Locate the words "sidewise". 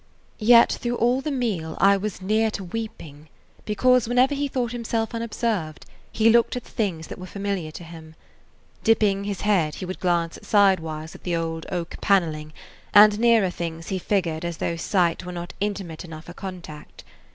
10.41-11.13